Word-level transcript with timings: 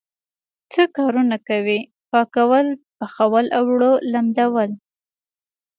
څه 0.71 0.81
کارونه 0.97 1.35
کوئ؟ 1.47 1.79
پاکول، 2.09 2.67
پخول 2.99 3.45
او 3.57 3.65
اوړه 3.71 3.91
لمدول 4.11 4.71